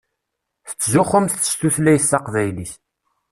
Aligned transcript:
Tettzuxxumt 0.67 1.35
s 1.49 1.51
tutlayt 1.59 2.09
taqbaylit. 2.11 2.73